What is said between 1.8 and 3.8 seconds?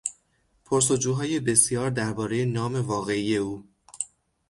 دربارهی نام واقعی او